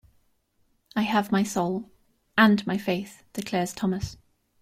[0.95, 4.17] "I have my soul...and my faith," declares Thomas.